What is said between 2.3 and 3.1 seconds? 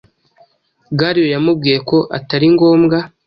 ngombwa.